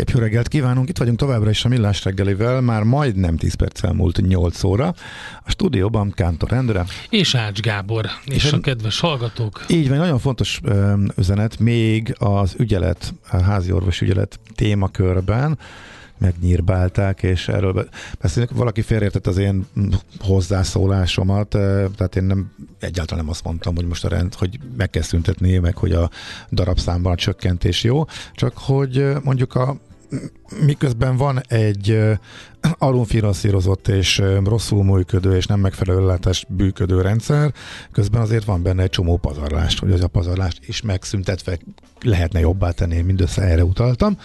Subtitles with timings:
[0.00, 3.82] Szép jó reggelt kívánunk, itt vagyunk továbbra is a Millás reggelivel, már majdnem 10 perc
[3.82, 4.94] elmúlt 8 óra.
[5.44, 6.84] A stúdióban Kántor Endre.
[7.10, 9.64] És Ács Gábor, és, és a kedves hallgatók.
[9.68, 10.60] Így van, nagyon fontos
[11.16, 15.58] üzenet, még az ügyelet, a házi orvos ügyelet témakörben,
[16.18, 17.88] megnyírbálták, és erről
[18.20, 18.52] beszélünk.
[18.52, 19.66] Valaki félreértett az én
[20.18, 21.48] hozzászólásomat,
[21.96, 25.58] tehát én nem egyáltalán nem azt mondtam, hogy most a rend, hogy meg kell szüntetni,
[25.58, 26.10] meg hogy a
[26.50, 28.04] darabszámban a csökkentés jó,
[28.34, 29.76] csak hogy mondjuk a
[30.64, 31.98] miközben van egy
[32.78, 37.52] alulfinanszírozott és rosszul működő és nem megfelelő ellátás bűködő rendszer,
[37.92, 41.58] közben azért van benne egy csomó pazarlást, hogy az a pazarlást is megszüntetve
[42.00, 44.18] lehetne jobbá tenni, én mindössze erre utaltam.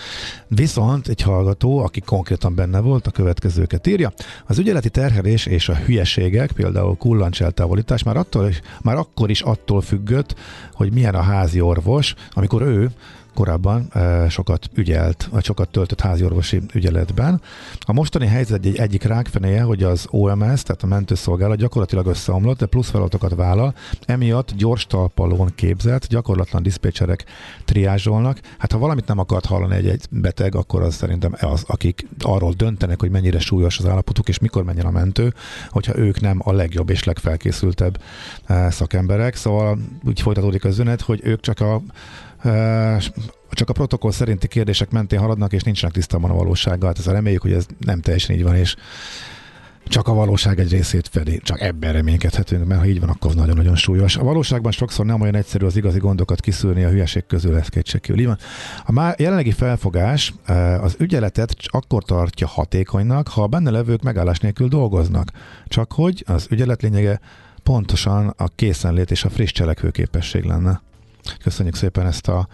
[0.47, 4.13] Viszont egy hallgató, aki konkrétan benne volt, a következőket írja.
[4.45, 10.35] Az ügyeleti terhelés és a hülyeségek, például kullancseltávolítás már, attól, már akkor is attól függött,
[10.73, 12.91] hogy milyen a házi orvos, amikor ő
[13.35, 13.91] korábban
[14.29, 17.41] sokat ügyelt, vagy sokat töltött háziorvosi ügyeletben.
[17.79, 22.65] A mostani helyzet egy egyik rákfenéje, hogy az OMS, tehát a mentőszolgálat gyakorlatilag összeomlott, de
[22.65, 23.75] plusz feladatokat vállal,
[24.05, 27.25] emiatt gyors talpalón képzett, gyakorlatlan diszpécserek
[27.65, 28.39] triázsolnak.
[28.57, 32.53] Hát ha valamit nem akart hallani egy, egy beteg, akkor az szerintem az, akik arról
[32.53, 35.33] döntenek, hogy mennyire súlyos az állapotuk, és mikor menjen a mentő,
[35.69, 38.01] hogyha ők nem a legjobb és legfelkészültebb
[38.69, 39.35] szakemberek.
[39.35, 41.81] Szóval úgy folytatódik az üzenet, hogy ők csak a
[43.49, 46.87] csak a protokoll szerinti kérdések mentén haladnak, és nincsenek tisztában a valósággal.
[46.87, 48.75] Hát ez reméljük, hogy ez nem teljesen így van, és
[49.87, 53.75] csak a valóság egy részét fedi, csak ebben reménykedhetünk, mert ha így van, akkor nagyon-nagyon
[53.75, 54.17] súlyos.
[54.17, 58.35] A valóságban sokszor nem olyan egyszerű az igazi gondokat kiszűrni a hülyeség közül, ez kétségkívül.
[58.85, 60.33] A már jelenlegi felfogás
[60.81, 65.31] az ügyeletet akkor tartja hatékonynak, ha a benne levők megállás nélkül dolgoznak.
[65.67, 67.19] Csak hogy az ügyelet lényege
[67.63, 70.81] pontosan a készenlét és a friss cselekvőképesség lenne.
[71.43, 72.47] Köszönjük szépen ezt a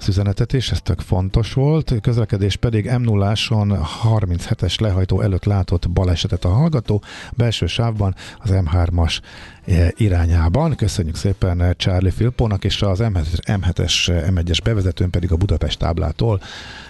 [0.00, 1.94] az üzenetet is, ez tök fontos volt.
[2.00, 7.02] Közlekedés pedig m 0 37-es lehajtó előtt látott balesetet a hallgató,
[7.36, 9.20] belső sávban az M3-as
[9.66, 10.74] e, irányában.
[10.76, 16.40] Köszönjük szépen Charlie Filpónak, és az M7-es, M1-es bevezetőn pedig a Budapest táblától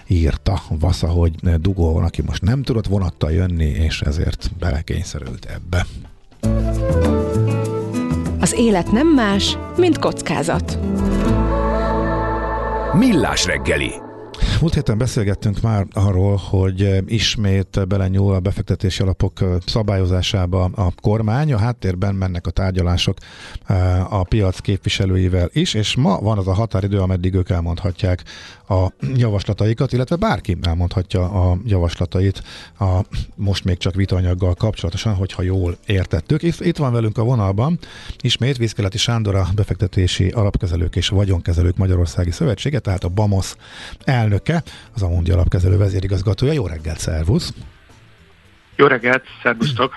[0.06, 5.86] írta Vasza, hogy dugó van, aki most nem tudott vonattal jönni, és ezért belekényszerült ebbe.
[8.40, 10.78] Az élet nem más, mint kockázat.
[12.94, 14.00] Millás reggeli
[14.60, 21.58] Múlt héten beszélgettünk már arról, hogy ismét belenyúl a befektetési alapok szabályozásába a kormány, a
[21.58, 23.16] háttérben mennek a tárgyalások
[24.08, 28.22] a piac képviselőivel is, és ma van az a határidő, ameddig ők elmondhatják
[28.68, 32.42] a javaslataikat, illetve bárki elmondhatja a javaslatait
[32.78, 33.00] a
[33.34, 36.42] most még csak vitanyaggal kapcsolatosan, hogyha jól értettük.
[36.42, 37.78] Itt van velünk a vonalban
[38.20, 43.54] ismét Vízkeleti Sándor a befektetési alapkezelők és vagyonkezelők Magyarországi Szövetsége, tehát a BAMOS
[44.48, 46.52] elnöke, az a Mundi alapkezelő vezérigazgatója.
[46.52, 47.52] Jó reggelt, szervusz!
[48.76, 49.92] Jó reggelt, szervusztok!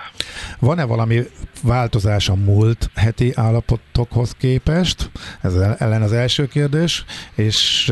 [0.59, 1.21] Van-e valami
[1.63, 5.09] változás a múlt heti állapotokhoz képest?
[5.41, 7.91] Ez ellen az első kérdés, és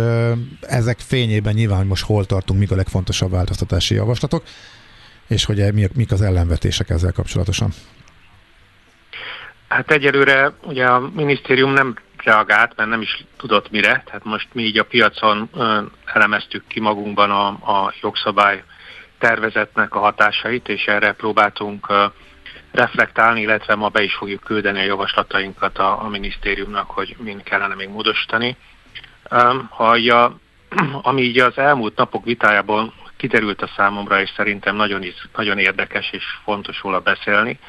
[0.61, 4.43] ezek fényében nyilván, hogy most hol tartunk, mik a legfontosabb változtatási javaslatok,
[5.27, 7.69] és hogy mik az ellenvetések ezzel kapcsolatosan?
[9.67, 14.63] Hát egyelőre ugye a minisztérium nem reagált, mert nem is tudott mire, tehát most mi
[14.63, 15.49] így a piacon
[16.05, 18.63] elemeztük ki magunkban a, a jogszabály
[19.17, 21.87] tervezetnek a hatásait, és erre próbáltunk
[22.71, 27.75] reflektálni, illetve ma be is fogjuk küldeni a javaslatainkat a, a minisztériumnak, hogy mind kellene
[27.75, 28.57] még módosítani.
[29.69, 30.37] Ha a,
[31.09, 36.09] ami így az elmúlt napok vitájában kiderült a számomra, és szerintem nagyon, is, nagyon érdekes
[36.11, 37.59] és fontos róla beszélni,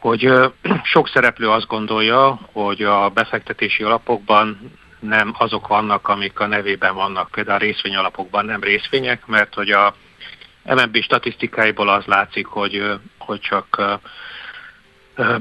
[0.00, 0.32] hogy
[0.92, 7.30] sok szereplő azt gondolja, hogy a befektetési alapokban nem azok vannak, amik a nevében vannak.
[7.30, 9.94] Például a részvényalapokban nem részvények, mert hogy a
[10.64, 12.82] MNB statisztikáiból az látszik, hogy,
[13.18, 13.98] hogy csak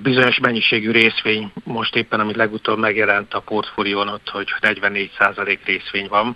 [0.02, 6.36] bizonyos mennyiségű részvény, most éppen, amit legutóbb megjelent a portfólión ott, hogy 44% részvény van.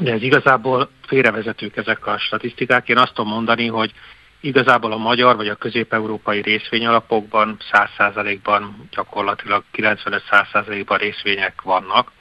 [0.00, 2.88] De ez igazából félrevezetők ezek a statisztikák.
[2.88, 3.92] Én azt tudom mondani, hogy
[4.42, 12.12] igazából a magyar vagy a közép-európai részvényalapokban 100%-ban gyakorlatilag 95-100%-ban részvények vannak.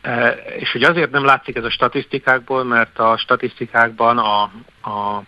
[0.00, 0.28] E,
[0.58, 4.42] és hogy azért nem látszik ez a statisztikákból, mert a statisztikákban a,
[4.90, 5.22] a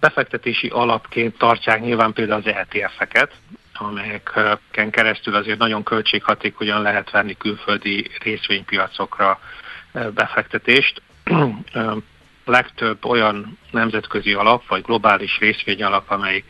[0.00, 3.32] befektetési alapként tartják nyilván például az ETF-eket,
[3.74, 9.40] amelyeken keresztül azért nagyon költséghatékonyan lehet venni külföldi részvénypiacokra
[9.92, 11.02] e, befektetést.
[12.48, 16.44] Legtöbb olyan nemzetközi alap, vagy globális részvényalap, amely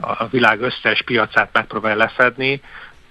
[0.00, 2.60] a világ összes piacát megpróbál lefedni,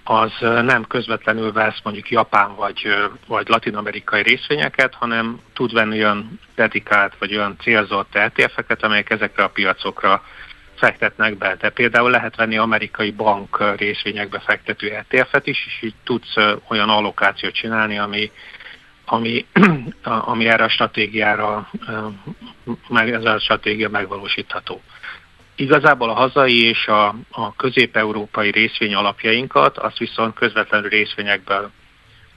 [0.04, 2.94] az nem közvetlenül vesz mondjuk japán vagy,
[3.26, 9.48] vagy latin-amerikai részvényeket, hanem tud venni olyan dedikált vagy olyan célzott ETF-eket, amelyek ezekre a
[9.48, 10.22] piacokra
[10.74, 11.56] fektetnek be.
[11.60, 16.34] De például lehet venni amerikai bank részvényekbe fektető ETF-et is, és így tudsz
[16.68, 18.30] olyan allokációt csinálni, ami,
[19.04, 19.46] ami,
[20.02, 21.70] ami erre a stratégiára,
[22.88, 24.82] meg ez a stratégia megvalósítható.
[25.54, 31.70] Igazából a hazai és a, a közép-európai részvény alapjainkat, azt viszont közvetlenül részvényekből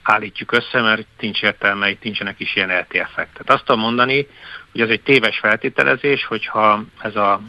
[0.02, 3.32] állítjuk össze, mert nincs értelme, itt nincsenek is ilyen LTF-ek.
[3.32, 4.26] Tehát azt tudom mondani,
[4.72, 7.40] hogy ez egy téves feltételezés, hogyha ez a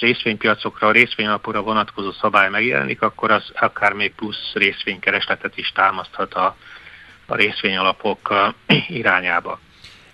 [0.00, 6.56] részvénypiacokra, a részvényalapúra vonatkozó szabály megjelenik, akkor az akár még plusz részvénykeresletet is támaszthat a,
[7.32, 8.52] a részvényalapok
[8.88, 9.58] irányába.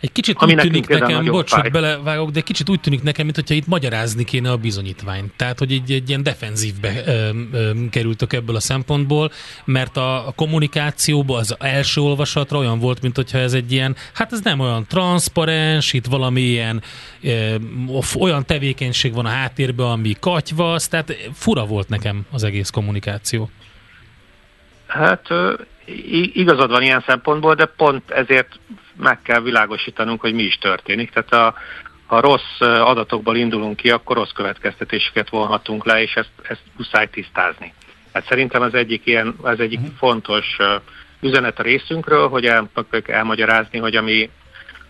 [0.01, 3.55] Egy kicsit Ami úgy tűnik nekem, bocs, hogy belevágok, de kicsit úgy tűnik nekem, mintha
[3.55, 5.33] itt magyarázni kéne a bizonyítványt.
[5.37, 9.31] Tehát, hogy egy, egy ilyen defenzívbe ö, ö, kerültök ebből a szempontból,
[9.65, 14.33] mert a, a kommunikációban az első olvasatra olyan volt, mint hogyha ez egy ilyen, hát
[14.33, 16.83] ez nem olyan transzparens, itt valami ilyen
[17.23, 17.55] ö,
[18.19, 23.51] olyan tevékenység van a háttérben, ami katyvasz, tehát fura volt nekem az egész kommunikáció.
[24.87, 25.29] Hát
[26.33, 28.59] igazad van ilyen szempontból, de pont ezért
[28.97, 31.11] meg kell világosítanunk, hogy mi is történik.
[31.11, 31.55] Tehát a,
[32.07, 37.73] ha rossz adatokból indulunk ki, akkor rossz következtetéseket vonhatunk le, és ezt, ezt muszáj tisztázni.
[38.13, 39.95] Hát szerintem az egyik ilyen, az egyik uh-huh.
[39.97, 40.57] fontos
[41.21, 42.71] üzenet a részünkről, hogy el,
[43.07, 44.31] elmagyarázni, hogy ami,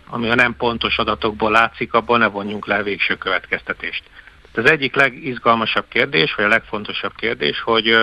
[0.06, 4.02] ami a nem pontos adatokból látszik, abból ne vonjunk le végső következtetést.
[4.52, 7.96] Tehát az egyik legizgalmasabb kérdés, vagy a legfontosabb kérdés, hogy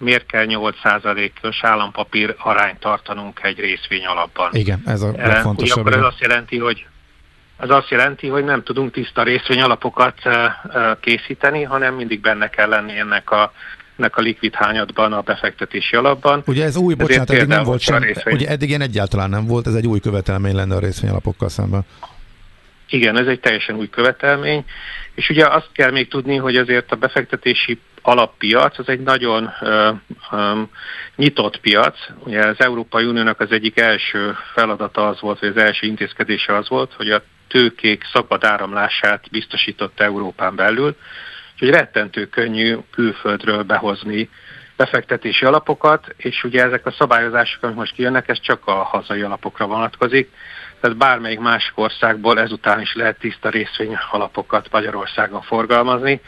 [0.00, 4.50] miért kell 8%-os állampapír arányt tartanunk egy részvény alapban.
[4.52, 5.86] Igen, ez a legfontosabb.
[5.86, 6.86] Akkor ez azt jelenti, hogy
[7.56, 10.14] ez azt jelenti, hogy nem tudunk tiszta részvény alapokat
[11.00, 13.52] készíteni, hanem mindig benne kell lenni ennek a
[13.98, 16.42] ennek a likvid hányadban, a befektetési alapban.
[16.46, 19.74] Ugye ez új, bocsánat, eddig nem volt sem, ugye eddig ilyen egyáltalán nem volt, ez
[19.74, 21.84] egy új követelmény lenne a részvényalapokkal szemben.
[22.90, 24.64] Igen, ez egy teljesen új követelmény,
[25.14, 29.90] és ugye azt kell még tudni, hogy azért a befektetési alappiac az egy nagyon ö,
[30.30, 30.60] ö,
[31.16, 31.98] nyitott piac.
[32.24, 36.68] Ugye az Európai Uniónak az egyik első feladata az volt, vagy az első intézkedése az
[36.68, 40.96] volt, hogy a tőkék szabad áramlását biztosította Európán belül,
[41.52, 44.28] úgyhogy rettentő könnyű külföldről behozni
[44.76, 49.66] befektetési alapokat, és ugye ezek a szabályozások, amik most kijönnek, ez csak a hazai alapokra
[49.66, 50.30] vonatkozik,
[50.80, 56.20] tehát bármelyik másik országból ezután is lehet tiszta részvény alapokat Magyarországon forgalmazni,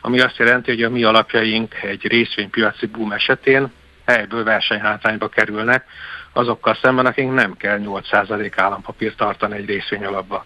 [0.00, 3.72] ami azt jelenti, hogy a mi alapjaink egy részvénypiaci boom esetén
[4.06, 5.84] helyből versenyhátrányba kerülnek,
[6.32, 10.44] azokkal szemben, akik nem kell 8% állampapírt tartani egy részvény alapba.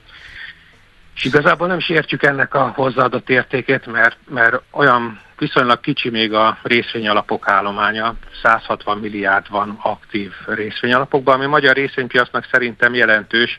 [1.15, 6.33] És igazából nem is értjük ennek a hozzáadott értékét, mert, mert olyan viszonylag kicsi még
[6.33, 13.59] a részvényalapok állománya, 160 milliárd van aktív részvényalapokban, ami magyar részvénypiacnak szerintem jelentős,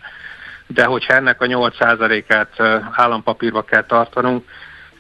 [0.68, 2.60] de hogyha ennek a 8%-át
[2.92, 4.50] állampapírba kell tartanunk,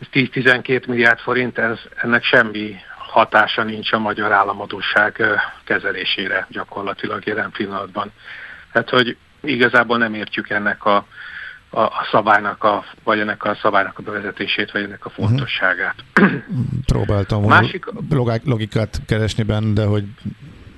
[0.01, 5.23] ez 10-12 milliárd forint, ez, ennek semmi hatása nincs a magyar államadóság
[5.63, 8.11] kezelésére gyakorlatilag jelen pillanatban.
[8.71, 11.05] Tehát, hogy igazából nem értjük ennek a
[11.73, 15.25] a, a szabálynak, a, vagy ennek a szabálynak a bevezetését, vagy ennek a mhm.
[15.25, 15.95] fontosságát.
[16.85, 17.85] Próbáltam Másik...
[18.43, 20.05] logikát keresni benne, de hogy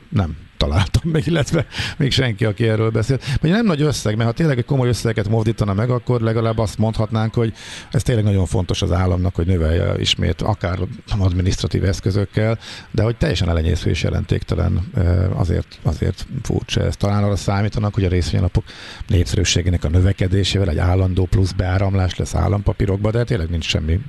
[0.09, 1.66] nem találtam meg, illetve
[1.98, 3.19] még senki, aki erről beszél.
[3.42, 6.78] Vagy nem nagy összeg, mert ha tényleg egy komoly összeget mozdítana meg, akkor legalább azt
[6.78, 7.54] mondhatnánk, hogy
[7.92, 10.79] ez tényleg nagyon fontos az államnak, hogy növelje ismét akár
[11.20, 12.58] administratív eszközökkel,
[12.91, 14.91] de hogy teljesen elenyésző és jelentéktelen
[15.34, 16.96] azért, azért furcsa ez.
[16.98, 18.63] Talán arra számítanak, hogy a részvényalapok
[19.08, 24.00] népszerűségének a növekedésével egy állandó plusz beáramlás lesz állampapírokba, de tényleg nincs semmi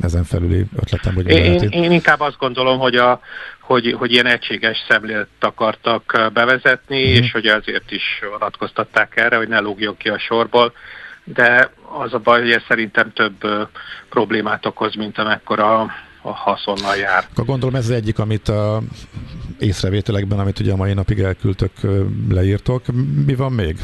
[0.00, 3.20] ezen felüli ötletem, hogy én, én inkább azt gondolom, hogy, a,
[3.68, 7.24] hogy, hogy ilyen egységes szemlélt akartak bevezetni, uh-huh.
[7.24, 10.72] és hogy ezért is vonatkoztatták erre, hogy ne lógjon ki a sorból,
[11.24, 13.68] de az a baj, hogy ez szerintem több
[14.08, 15.80] problémát okoz, mint amekkora
[16.22, 17.24] a haszonnal jár.
[17.30, 18.80] Akkor gondolom ez az egyik, amit a
[19.58, 21.72] észrevételekben, amit ugye a mai napig elküldtök,
[22.30, 22.82] leírtok.
[23.26, 23.76] Mi van még?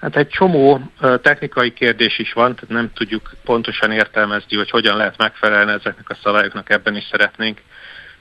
[0.00, 0.80] Hát egy csomó
[1.22, 6.18] technikai kérdés is van, tehát nem tudjuk pontosan értelmezni, hogy hogyan lehet megfelelni ezeknek a
[6.22, 7.60] szabályoknak, ebben is szeretnénk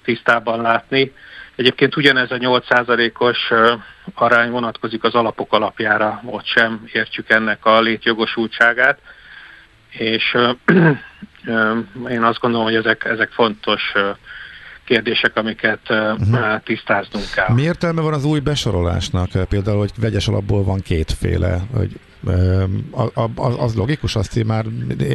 [0.06, 1.14] tisztában látni.
[1.56, 3.52] Egyébként ugyanez a 8%-os
[4.14, 9.00] arány vonatkozik az alapok alapjára, ott sem értjük ennek a létjogosultságát,
[9.90, 10.38] és
[12.16, 13.94] én azt gondolom, hogy ezek, ezek fontos
[14.86, 16.62] kérdések, amiket uh-huh.
[16.64, 17.54] tisztáznunk kell.
[17.54, 19.30] Mi értelme van az új besorolásnak?
[19.50, 22.00] Például, hogy vegyes alapból van kétféle, hogy
[23.36, 24.66] az logikus, azt így már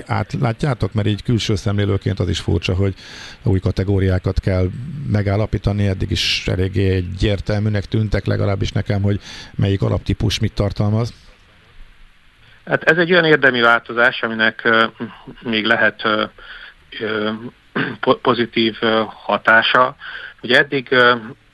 [0.07, 2.95] átlátjátok, mert így külső szemlélőként az is furcsa, hogy
[3.43, 4.69] új kategóriákat kell
[5.07, 9.21] megállapítani, eddig is eléggé egyértelműnek tűntek legalábbis nekem, hogy
[9.55, 11.15] melyik alaptípus mit tartalmaz.
[12.65, 14.69] Hát ez egy olyan érdemi változás, aminek
[15.43, 16.03] még lehet
[18.23, 19.97] pozitív hatása.
[20.43, 20.95] Ugye eddig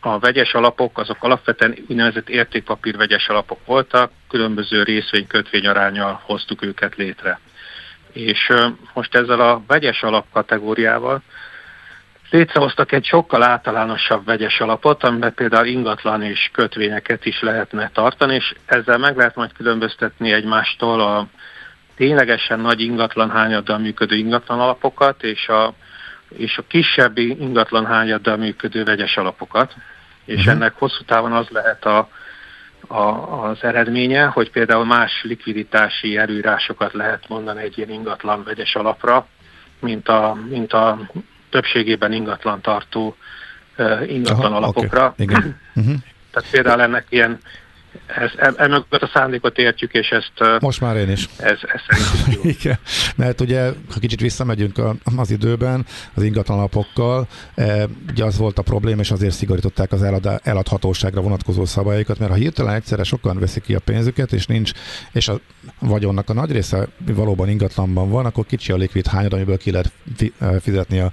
[0.00, 6.96] a vegyes alapok, azok alapvetően úgynevezett értékpapír vegyes alapok voltak, különböző részvény-kötvény arányal hoztuk őket
[6.96, 7.40] létre.
[8.12, 8.52] És
[8.92, 11.22] most ezzel a vegyes alap kategóriával
[12.30, 18.54] létrehoztak egy sokkal általánosabb vegyes alapot, amiben például ingatlan és kötvényeket is lehetne tartani, és
[18.66, 21.26] ezzel meg lehet majd különböztetni egymástól a
[21.96, 25.74] ténylegesen nagy ingatlan hányaddal működő ingatlan alapokat, és a,
[26.28, 29.74] és a kisebbi ingatlan hányaddal működő vegyes alapokat.
[30.24, 30.52] És uh-huh.
[30.52, 32.08] ennek hosszú távon az lehet a,
[32.86, 33.00] a,
[33.48, 39.26] az eredménye, hogy például más likviditási előírásokat lehet mondani egy ilyen ingatlan vegyes alapra,
[39.80, 41.10] mint a, mint a
[41.50, 43.16] többségében ingatlan tartó
[43.78, 45.06] uh, ingatlan Aha, alapokra.
[45.06, 45.26] Okay.
[45.26, 45.60] Igen.
[45.74, 45.94] Uh-huh.
[46.30, 47.38] Tehát például ennek ilyen
[48.06, 50.60] ez, emögött a szándékot értjük, és ezt...
[50.60, 51.28] Most már én is.
[51.36, 51.80] Ez, ez.
[52.58, 52.78] Igen,
[53.16, 54.80] mert ugye, ha kicsit visszamegyünk
[55.16, 57.26] az időben, az ingatlanapokkal,
[58.10, 62.36] ugye az volt a probléma, és azért szigorították az elad, eladhatóságra vonatkozó szabályokat, mert ha
[62.36, 64.72] hirtelen egyszerre sokan veszik ki a pénzüket, és nincs,
[65.12, 65.40] és a
[65.78, 69.92] vagyonnak a nagy része valóban ingatlanban van, akkor kicsi a likvid hányad, amiből ki lehet
[70.60, 71.12] fizetni a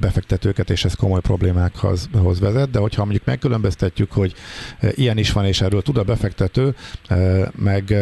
[0.00, 2.08] befektetőket, és ez komoly problémákhoz
[2.40, 4.34] vezet, de hogyha mondjuk megkülönböztetjük, hogy
[4.94, 6.74] ilyen is van, és erről tud a befektető,
[7.54, 7.94] meg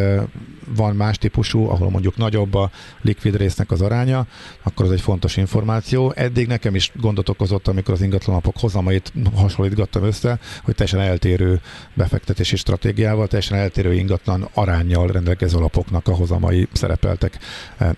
[0.76, 2.70] van más típusú, ahol mondjuk nagyobb a
[3.00, 4.26] likvid résznek az aránya,
[4.62, 6.12] akkor az egy fontos információ.
[6.16, 11.60] Eddig nekem is gondot okozott, amikor az ingatlanapok hozamait hasonlítgattam össze, hogy teljesen eltérő
[11.94, 17.38] befektetési stratégiával, teljesen eltérő ingatlan arányjal rendelkező alapoknak a hozamai szerepeltek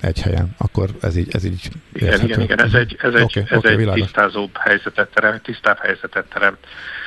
[0.01, 0.55] egy helyen.
[0.59, 3.89] Akkor ez így, ez így igen, igen, igen, ez egy, ez egy, okay, ez okay,
[3.89, 6.59] egy tisztázóbb helyzetet teremt, tisztább helyzetet teremt.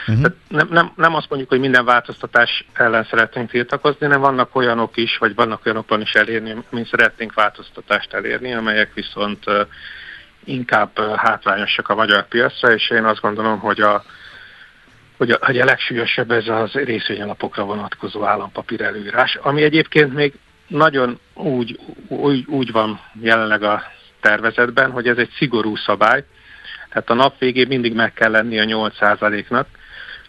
[0.07, 0.25] Uh-huh.
[0.47, 5.17] nem, nem, nem azt mondjuk, hogy minden változtatás ellen szeretnénk tiltakozni, hanem vannak olyanok is,
[5.17, 9.43] vagy vannak olyanokban is elérni, mint szeretnénk változtatást elérni, amelyek viszont
[10.43, 14.03] inkább hátrányosak a magyar piacra, és én azt gondolom, hogy a,
[15.17, 20.33] hogy a, hogy a legsúlyosabb ez az részvényalapokra vonatkozó állampapír előírás, ami egyébként még
[20.67, 23.83] nagyon úgy, úgy, úgy van jelenleg a
[24.21, 26.23] tervezetben, hogy ez egy szigorú szabály,
[26.89, 29.67] tehát a nap végén mindig meg kell lenni a 8%-nak,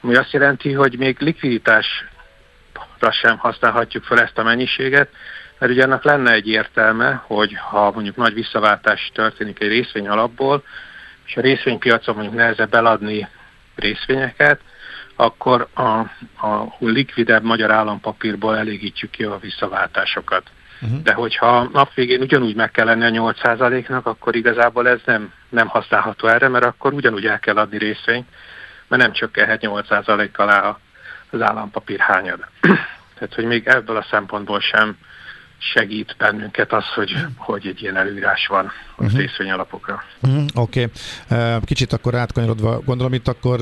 [0.01, 1.19] ami azt jelenti, hogy még
[3.03, 5.09] likviditásra sem használhatjuk fel ezt a mennyiséget,
[5.59, 10.63] mert ugye annak lenne egy értelme, hogy ha mondjuk nagy visszaváltás történik egy részvény alapból,
[11.27, 13.29] és a részvénypiacon mondjuk nehezebb eladni
[13.75, 14.61] részvényeket,
[15.17, 15.99] akkor a,
[16.47, 20.43] a likvidebb magyar állampapírból elégítjük ki a visszaváltásokat.
[20.81, 21.03] Uh-huh.
[21.03, 25.67] De hogyha nap végén ugyanúgy meg kell lenni a 8%-nak, akkor igazából ez nem, nem
[25.67, 28.27] használható erre, mert akkor ugyanúgy el kell adni részvényt,
[28.89, 30.79] mert nem csökkenhet 8%-kal alá
[31.33, 32.41] az állampapír hányad.
[33.15, 34.97] Tehát, hogy még ebből a szempontból sem
[35.59, 39.19] segít bennünket az, hogy, hogy egy ilyen előírás van a uh-huh.
[39.19, 40.03] részvényalapokra.
[40.23, 40.45] Uh-huh.
[40.55, 40.89] Oké.
[41.29, 41.61] Okay.
[41.65, 43.61] Kicsit akkor átkanyarodva, gondolom itt akkor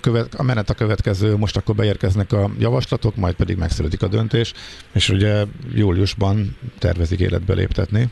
[0.00, 4.52] követ, a menet a következő, most akkor beérkeznek a javaslatok, majd pedig megszületik a döntés,
[4.92, 5.44] és ugye
[5.74, 8.08] júliusban tervezik életbe léptetni.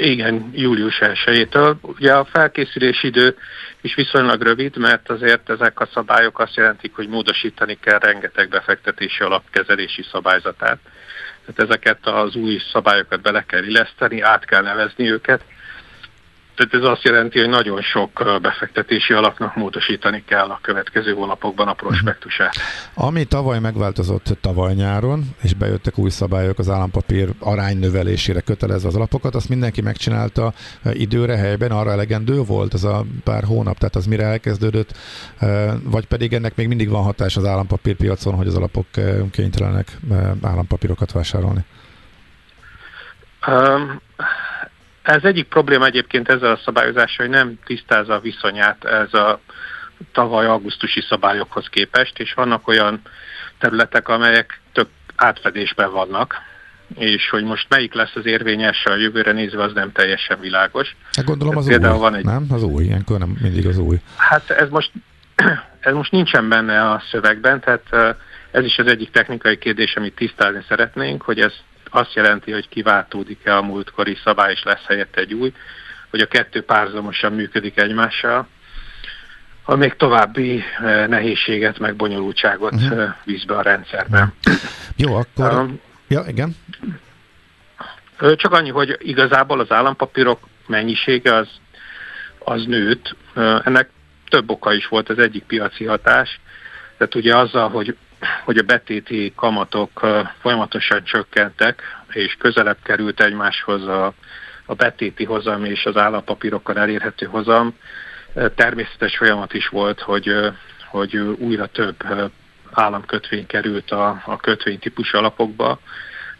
[0.00, 1.76] Igen, július 1-től.
[1.80, 3.36] Ugye a felkészülési idő
[3.80, 9.22] is viszonylag rövid, mert azért ezek a szabályok azt jelentik, hogy módosítani kell rengeteg befektetési
[9.22, 10.78] alapkezelési szabályzatát.
[11.46, 15.44] Tehát ezeket az új szabályokat bele kell illeszteni, át kell nevezni őket,
[16.58, 21.72] tehát ez azt jelenti, hogy nagyon sok befektetési alapnak módosítani kell a következő hónapokban a
[21.72, 22.54] prospektusát.
[22.94, 29.34] Ami tavaly megváltozott tavaly nyáron, és bejöttek új szabályok az állampapír aránynövelésére kötelezve az alapokat,
[29.34, 30.52] azt mindenki megcsinálta
[30.92, 34.96] időre, helyben, arra elegendő volt az a pár hónap, tehát az mire elkezdődött,
[35.82, 38.86] vagy pedig ennek még mindig van hatás az állampapírpiacon, hogy az alapok
[39.30, 39.98] kénytelenek
[40.42, 41.64] állampapírokat vásárolni?
[43.46, 44.00] Um,
[45.14, 49.40] ez egyik probléma egyébként ezzel a szabályozással, hogy nem tisztázza a viszonyát ez a
[50.12, 53.00] tavaly augusztusi szabályokhoz képest, és vannak olyan
[53.58, 56.34] területek, amelyek tök átfedésben vannak,
[56.94, 60.96] és hogy most melyik lesz az érvényes a jövőre nézve, az nem teljesen világos.
[61.12, 62.24] Hát gondolom az új, van egy...
[62.24, 62.46] nem?
[62.50, 63.96] Az új, ilyenkor nem mindig az új.
[64.16, 64.90] Hát ez most,
[65.80, 68.16] ez most nincsen benne a szövegben, tehát
[68.50, 71.52] ez is az egyik technikai kérdés, amit tisztázni szeretnénk, hogy ez
[71.90, 75.52] azt jelenti, hogy kiváltódik-e a múltkori szabály, és lesz helyette egy új,
[76.10, 78.48] hogy a kettő párzamosan működik egymással.
[79.64, 80.62] a még további
[81.08, 83.14] nehézséget, meg bonyolultságot uh-huh.
[83.24, 84.32] víz be a rendszerbe.
[84.96, 85.52] Jó, akkor...
[85.52, 86.56] Um, ja, igen.
[88.36, 91.48] Csak annyi, hogy igazából az állampapírok mennyisége az,
[92.38, 93.16] az nőtt.
[93.64, 93.90] Ennek
[94.28, 96.40] több oka is volt, az egyik piaci hatás.
[96.96, 97.96] Tehát ugye azzal, hogy,
[98.44, 100.06] hogy a betéti kamatok
[100.40, 101.82] folyamatosan csökkentek,
[102.12, 104.12] és közelebb került egymáshoz a,
[104.66, 107.74] a betéti hozam és az állampapírokkal elérhető hozam,
[108.54, 110.34] természetes folyamat is volt, hogy,
[110.86, 111.96] hogy újra több
[112.72, 115.80] államkötvény került a, a kötvénytípus alapokba,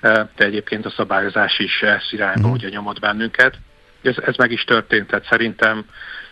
[0.01, 2.71] de egyébként a szabályozás is ezt irányba, uh-huh.
[2.71, 3.59] nyomott bennünket.
[4.03, 5.85] Ez, ez meg is történt, tehát szerintem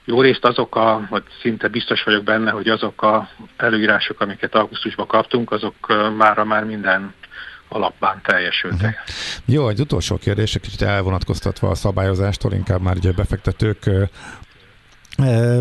[0.07, 5.07] jó részt azok a, vagy szinte biztos vagyok benne, hogy azok a előírások, amiket augusztusban
[5.07, 5.75] kaptunk, azok
[6.17, 7.15] mára már minden
[7.69, 8.81] alapban teljesültek.
[8.81, 9.55] Uh-huh.
[9.55, 13.91] Jó, egy utolsó kérdés, egy kicsit elvonatkoztatva a szabályozástól, inkább már ugye befektetők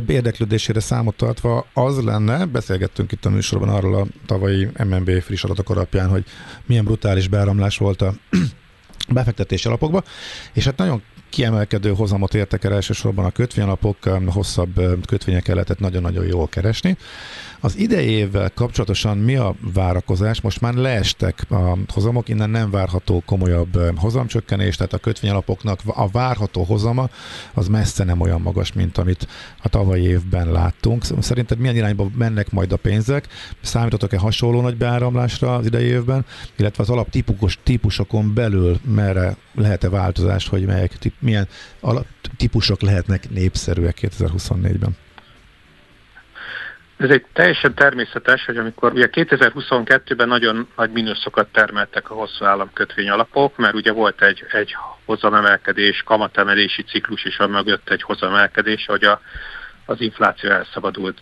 [0.07, 5.69] érdeklődésére számot tartva az lenne, beszélgettünk itt a műsorban arról a tavalyi MNB friss adatok
[5.69, 6.23] alapján, hogy
[6.65, 8.13] milyen brutális beáramlás volt a
[9.09, 10.03] befektetési alapokba,
[10.53, 11.01] és hát nagyon
[11.35, 16.97] kiemelkedő hozamot értek el elsősorban a kötvényalapok, hosszabb kötvények lehetett nagyon-nagyon jól keresni.
[17.59, 20.41] Az idejével kapcsolatosan mi a várakozás?
[20.41, 26.63] Most már leestek a hozamok, innen nem várható komolyabb hozamcsökkenés, tehát a kötvényalapoknak a várható
[26.63, 27.09] hozama
[27.53, 29.27] az messze nem olyan magas, mint amit
[29.61, 31.03] a tavalyi évben láttunk.
[31.19, 33.27] Szerinted milyen irányba mennek majd a pénzek?
[33.61, 36.25] Számítotok-e hasonló nagy beáramlásra az idei évben,
[36.55, 41.47] illetve az alaptípus típusokon belül merre lehet-e változás, hogy melyek, milyen
[42.37, 44.97] típusok lehetnek népszerűek 2024-ben?
[46.97, 53.09] Ez egy teljesen természetes, hogy amikor ugye 2022-ben nagyon nagy mínuszokat termeltek a hosszú államkötvény
[53.09, 59.03] alapok, mert ugye volt egy, egy hozamemelkedés, kamatemelési ciklus is, a mögött egy hozamemelkedés, hogy
[59.03, 59.21] a,
[59.85, 61.17] az infláció elszabadult.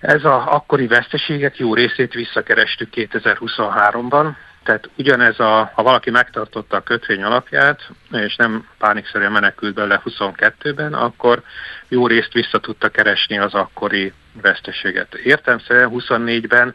[0.00, 4.34] Ez a akkori veszteségek jó részét visszakerestük 2023-ban,
[4.66, 10.94] tehát ugyanez a, ha valaki megtartotta a kötvény alapját, és nem pánikszerűen menekült bele 22-ben,
[10.94, 11.42] akkor
[11.88, 15.14] jó részt vissza tudta keresni az akkori veszteséget.
[15.14, 16.74] Értelmszerűen 24-ben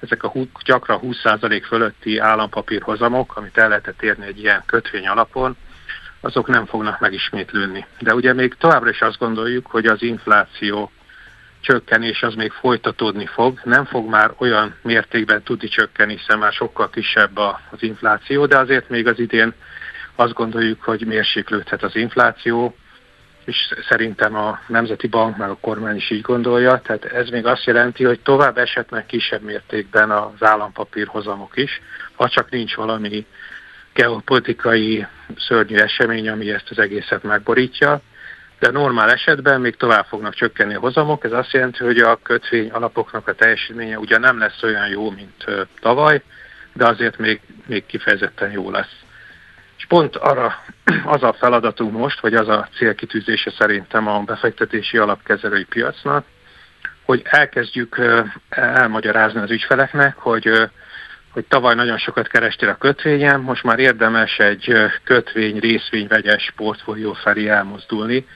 [0.00, 0.32] ezek a
[0.64, 5.56] gyakran 20% fölötti állampapírhozamok, amit el lehetett érni egy ilyen kötvény alapon,
[6.20, 7.86] azok nem fognak megismétlődni.
[7.98, 10.90] De ugye még továbbra is azt gondoljuk, hogy az infláció
[11.62, 13.60] csökkenés az még folytatódni fog.
[13.64, 17.36] Nem fog már olyan mértékben tudni csökkenni, hiszen már sokkal kisebb
[17.70, 19.54] az infláció, de azért még az idén
[20.14, 22.76] azt gondoljuk, hogy mérséklődhet az infláció,
[23.44, 27.64] és szerintem a Nemzeti Bank meg a kormány is így gondolja, tehát ez még azt
[27.64, 31.80] jelenti, hogy tovább esetnek kisebb mértékben az állampapírhozamok is,
[32.14, 33.26] ha csak nincs valami
[33.92, 38.00] geopolitikai szörnyű esemény, ami ezt az egészet megborítja,
[38.62, 41.24] de normál esetben még tovább fognak csökkenni a hozamok.
[41.24, 45.44] Ez azt jelenti, hogy a kötvény alapoknak a teljesítménye ugyan nem lesz olyan jó, mint
[45.80, 46.22] tavaly,
[46.72, 48.94] de azért még, még kifejezetten jó lesz.
[49.76, 50.62] És pont arra
[51.14, 56.24] az a feladatunk most, vagy az a célkitűzése szerintem a befektetési alapkezelői piacnak,
[57.04, 58.00] hogy elkezdjük
[58.48, 60.70] elmagyarázni az ügyfeleknek, hogy
[61.32, 67.12] hogy tavaly nagyon sokat kerestél a kötvényen, most már érdemes egy kötvény, részvény, vegyes portfólió
[67.12, 68.26] felé elmozdulni,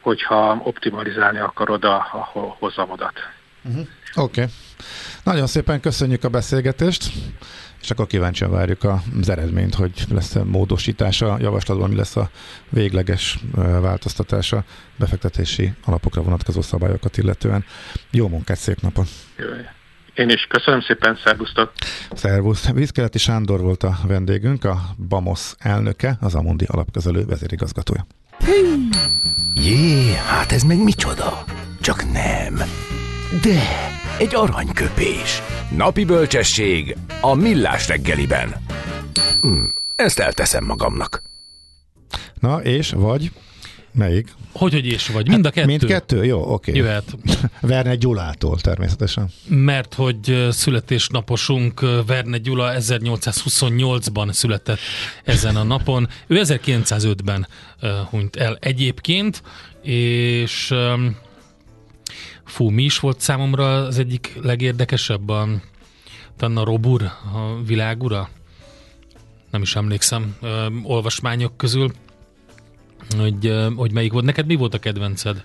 [0.00, 3.14] hogyha optimalizálni akarod a, a hozamodat.
[3.64, 3.86] Uh-huh.
[4.14, 4.40] Oké.
[4.42, 4.52] Okay.
[5.24, 7.12] Nagyon szépen köszönjük a beszélgetést,
[7.82, 8.84] és akkor kíváncsian várjuk
[9.20, 12.30] az eredményt, hogy lesz -e módosítása javaslatban, mi lesz a
[12.68, 13.38] végleges
[13.80, 14.64] változtatása
[14.98, 17.64] befektetési alapokra vonatkozó szabályokat illetően.
[18.10, 19.08] Jó munkát, szép napot!
[20.14, 21.72] Én is köszönöm szépen, szervusztok!
[22.12, 22.70] Szervusz!
[22.70, 28.06] Vízkeleti Sándor volt a vendégünk, a BAMOS elnöke, az Amundi alapkezelő vezérigazgatója.
[29.64, 31.44] Jé, hát ez meg micsoda?
[31.80, 32.54] Csak nem.
[33.42, 33.62] De,
[34.18, 35.42] egy aranyköpés.
[35.76, 38.54] Napi bölcsesség a millás reggeliben.
[39.40, 39.64] Hm,
[39.96, 41.22] ezt elteszem magamnak.
[42.40, 43.30] Na, és vagy?
[43.92, 44.34] Melyik?
[44.52, 45.28] Hogy, hogy és vagy?
[45.28, 45.66] Mind a kettő.
[45.66, 46.24] Mind kettő?
[46.24, 46.70] Jó, oké.
[46.70, 46.82] Okay.
[46.82, 47.16] Jöhet.
[47.60, 49.30] Verne Gyulától természetesen.
[49.48, 54.78] Mert hogy születésnaposunk Verne Gyula 1828-ban született
[55.24, 56.08] ezen a napon.
[56.26, 57.46] Ő 1905-ben
[58.10, 59.42] hunyt el egyébként,
[59.82, 60.74] és
[62.44, 65.28] fú, mi is volt számomra az egyik legérdekesebb?
[65.28, 65.48] A,
[66.38, 67.02] a Robur,
[67.34, 68.28] a világura?
[69.50, 70.36] Nem is emlékszem,
[70.82, 71.92] olvasmányok közül
[73.18, 74.24] hogy, hogy melyik volt.
[74.24, 75.44] Neked mi volt a kedvenced?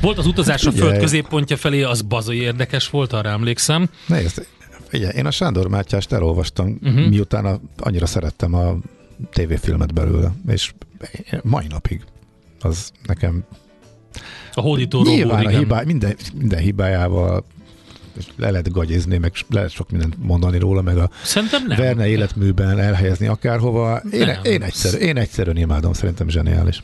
[0.00, 3.88] Volt az utazás a föld középpontja felé, az bazai érdekes volt, arra emlékszem.
[4.06, 4.46] Nézd,
[4.88, 7.08] figyelj, én a Sándor Mátyást elolvastam, uh-huh.
[7.08, 8.76] miután a, annyira szerettem a
[9.32, 10.72] tévéfilmet belőle, és
[11.42, 12.04] mai napig
[12.60, 13.44] az nekem
[14.52, 17.44] A hódító Nyilván robó, a hibá, minden, minden hibájával
[18.36, 21.78] le lehet gagyizni, meg lehet sok mindent mondani róla, meg a Szerintem nem.
[21.78, 24.00] Verne életműben elhelyezni akárhova.
[24.10, 24.42] Én, nem.
[24.42, 26.82] én, egyszerű, én egyszerűen imádom, szerintem zseniális.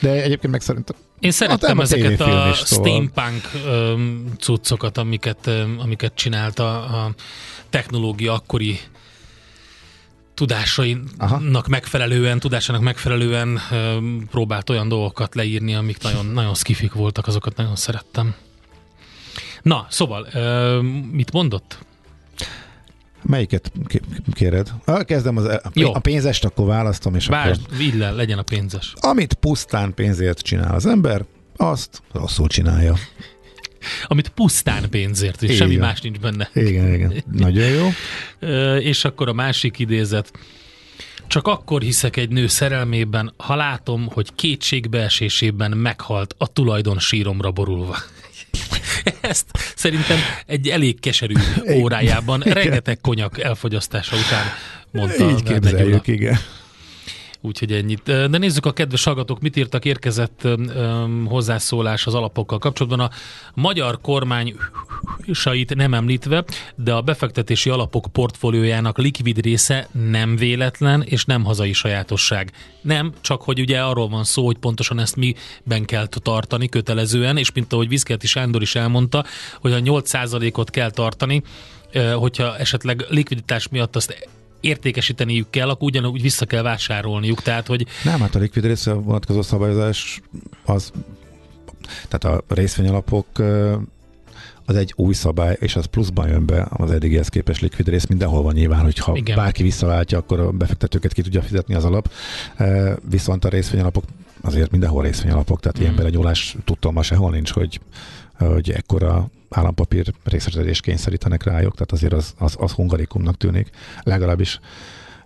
[0.00, 2.86] De egyébként meg szerintem én szerettem a ezeket a is, szóval.
[2.86, 7.14] steampunk um, cuccokat, amiket, um, amiket csinált a, a
[7.70, 8.78] technológia akkori
[10.34, 11.68] tudásainak Aha.
[11.68, 17.76] megfelelően, tudásának megfelelően um, próbált olyan dolgokat leírni, amik nagyon, nagyon skifik voltak, azokat nagyon
[17.76, 18.34] szerettem.
[19.62, 21.78] Na, szóval, uh, mit mondott?
[23.22, 23.72] Melyiket
[24.32, 24.72] kéred?
[25.04, 25.94] Kezdem az, Jó.
[25.94, 27.76] a pénzest, akkor választom, és Bár, akkor...
[27.76, 28.92] vidd le, legyen a pénzes.
[29.00, 31.24] Amit pusztán pénzért csinál az ember,
[31.56, 32.94] azt rosszul csinálja.
[34.06, 35.60] Amit pusztán pénzért, és igen.
[35.60, 36.50] semmi más nincs benne.
[36.54, 37.24] Igen, igen.
[37.32, 37.88] Nagyon jó.
[38.78, 40.32] és akkor a másik idézet.
[41.26, 47.96] Csak akkor hiszek egy nő szerelmében, ha látom, hogy kétségbeesésében meghalt a tulajdon síromra borulva.
[49.20, 51.34] Ezt szerintem egy elég keserű
[51.70, 54.44] órájában, rengeteg konyak elfogyasztása után
[54.90, 55.30] mondta.
[55.30, 56.38] Így képzeljük, igen.
[57.44, 58.02] Úgyhogy ennyit.
[58.02, 63.00] De nézzük a kedves hallgatók, mit írtak, érkezett um, hozzászólás az alapokkal kapcsolatban.
[63.00, 63.10] A
[63.54, 64.56] magyar kormány
[65.32, 66.44] sait nem említve,
[66.76, 72.52] de a befektetési alapok portfóliójának likvid része nem véletlen és nem hazai sajátosság.
[72.80, 77.52] Nem, csak hogy ugye arról van szó, hogy pontosan ezt miben kell tartani kötelezően, és
[77.52, 79.24] mint ahogy Viszkelti Sándor is elmondta,
[79.60, 81.42] hogy a 8%-ot kell tartani,
[82.14, 84.28] hogyha esetleg likviditás miatt azt
[84.60, 87.42] értékesíteniük kell, akkor ugyanúgy vissza kell vásárolniuk.
[87.42, 87.86] Tehát, hogy...
[88.04, 90.20] Nem, hát a likvid része vonatkozó szabályozás
[90.64, 90.92] az,
[92.08, 93.26] tehát a részvényalapok
[94.72, 98.06] az egy új szabály, és az pluszban jön be az eddigihez képes likvid rész.
[98.06, 99.36] Mindenhol van nyilván, hogy ha Igen.
[99.36, 102.10] bárki visszaváltja, akkor a befektetőket ki tudja fizetni az alap.
[103.10, 104.04] Viszont a részvényalapok
[104.40, 105.82] azért mindenhol részvényalapok, tehát mm.
[105.82, 107.80] ilyen belenyúlás tudtom ma sehol nincs, hogy
[108.38, 113.70] hogy ekkora állampapír részesedés kényszerítenek rájuk, tehát azért az, az, az hungarikumnak tűnik,
[114.02, 114.60] legalábbis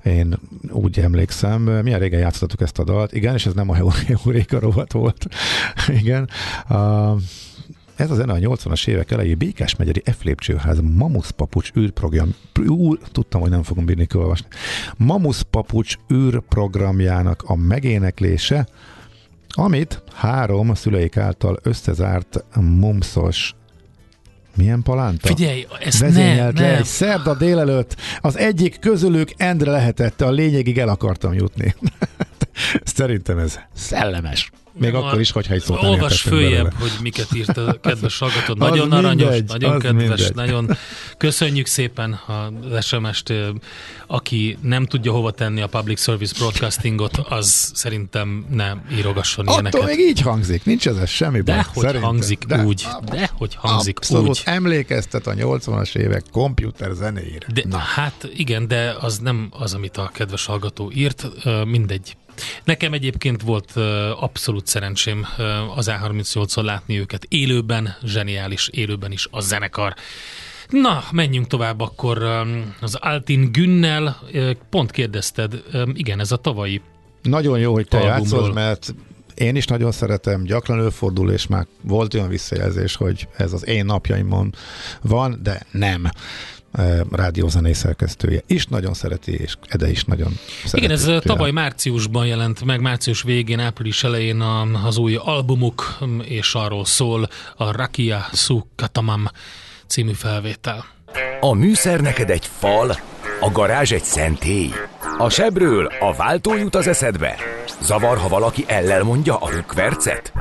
[0.05, 0.39] én
[0.71, 3.77] úgy emlékszem, milyen régen játszottuk ezt a dalt, igen, és ez nem a
[4.09, 5.27] Euréka rovat volt,
[6.01, 6.29] igen.
[6.69, 7.15] A,
[7.97, 12.35] ez a zene a 80-as évek elejé Békás megyeri F lépcsőház Mamusz Papucs űrprogram,
[12.67, 14.47] úr, tudtam, hogy nem fogom bírni kiolvasni,
[14.97, 18.67] Mamusz Papucs űrprogramjának a megéneklése,
[19.49, 23.55] amit három szüleik által összezárt mumszos
[24.57, 25.27] milyen palánta?
[25.27, 26.77] Figyelj, ez Vezényelt ne, le nem.
[26.79, 27.97] egy szerda délelőtt.
[28.21, 31.75] Az egyik közülük Endre lehetett, a lényegig el akartam jutni.
[32.97, 34.51] Szerintem ez szellemes.
[34.79, 36.75] Még a, akkor is, hogyha egy szót Olvas följebb, belőle.
[36.79, 38.55] hogy miket írt a kedves hallgató.
[38.69, 40.35] Nagyon az aranyos, mindegy, nagyon kedves, mindegy.
[40.35, 40.71] nagyon
[41.19, 43.33] köszönjük szépen az SMS-t.
[44.07, 49.87] Aki nem tudja hova tenni a public service broadcastingot, az szerintem nem írogasson Attól ilyeneket.
[49.97, 51.55] még így hangzik, nincs ez semmi baj.
[51.57, 54.43] De hogy hangzik de, úgy, de hogy hangzik abszolút úgy.
[54.45, 57.47] emlékeztet a 80-as évek komputer zenéjére.
[57.53, 57.79] De, Na.
[57.79, 61.27] Hát igen, de az nem az, amit a kedves hallgató írt,
[61.65, 62.17] mindegy
[62.65, 63.73] Nekem egyébként volt
[64.21, 65.27] abszolút szerencsém
[65.75, 69.95] az A38-on látni őket élőben, zseniális élőben is a zenekar.
[70.69, 72.23] Na, menjünk tovább akkor
[72.81, 74.21] az Altin Günnel.
[74.71, 76.81] Pont kérdezted, igen, ez a tavalyi
[77.23, 78.95] Nagyon jó, hogy te játszol, mert
[79.35, 83.85] én is nagyon szeretem, gyakran előfordul, és már volt olyan visszajelzés, hogy ez az én
[83.85, 84.55] napjaimon
[85.03, 86.09] van, de nem
[87.11, 90.79] rádiózenei szerkesztője is nagyon szereti, és Ede is nagyon szereti.
[90.79, 91.21] Igen, ez tőle.
[91.21, 94.41] tavaly márciusban jelent meg, március végén, április elején
[94.85, 99.29] az új albumuk, és arról szól a Rakia Su Katamam
[99.87, 100.85] című felvétel.
[101.41, 102.97] A műszer neked egy fal,
[103.41, 104.71] a garázs egy szentély.
[105.19, 107.37] A sebről a váltó jut az eszedbe.
[107.81, 110.33] Zavar, ha valaki ellel mondja a rükvercet?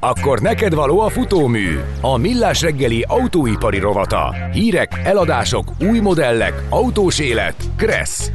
[0.00, 4.34] Akkor neked való a futómű, a millás reggeli autóipari rovata.
[4.52, 7.56] Hírek, eladások, új modellek, autós élet.
[7.76, 8.30] Kressz.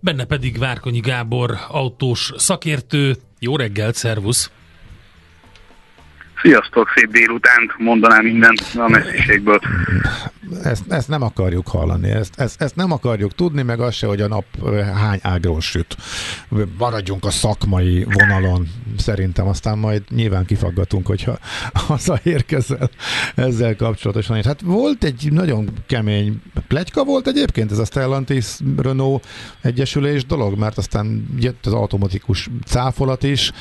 [0.00, 3.16] Benne pedig Várkonyi Gábor, autós szakértő.
[3.38, 4.50] Jó reggelt, szervusz!
[6.42, 9.60] Sziasztok, szép délutánt, mondanám minden a messziségből.
[10.62, 14.20] Ezt, ezt nem akarjuk hallani, ezt, ezt, ezt nem akarjuk tudni, meg az se, hogy
[14.20, 14.44] a nap
[14.94, 15.96] hány ágról süt.
[16.78, 18.66] Maradjunk a szakmai vonalon,
[18.98, 21.38] szerintem aztán majd nyilván kifaggatunk, hogyha
[21.88, 22.90] hazaérkezel
[23.34, 24.42] ezzel kapcsolatosan.
[24.42, 28.46] Hát volt egy nagyon kemény plegyka volt egyébként ez a Stellantis
[28.76, 29.26] Renault
[29.62, 33.52] egyesülés dolog, mert aztán jött az automatikus cáfolat is,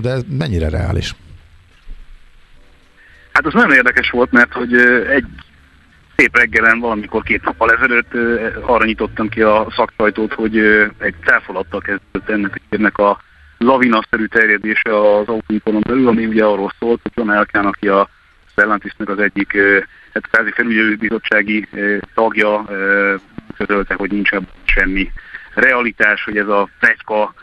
[0.00, 1.14] de ez mennyire reális?
[3.40, 4.74] Hát az nagyon érdekes volt, mert hogy
[5.08, 5.24] egy
[6.16, 8.14] szép reggelen, valamikor két nappal ezelőtt
[8.60, 10.58] arra nyitottam ki a szaksajtót, hogy
[10.98, 13.20] egy cáfolattal kezdődött ennek, ennek a
[13.58, 18.08] lavinaszerű terjedése az autóiparon belül, ami ugye arról szólt, hogy John Elkán, aki a
[18.50, 19.56] Stellantisnak az egyik
[20.12, 21.68] hát kvázi felügyelőbizottsági
[22.14, 22.64] tagja
[23.56, 24.30] közölte, hogy nincs
[24.64, 25.10] semmi
[25.54, 27.34] realitás, hogy ez a plegyka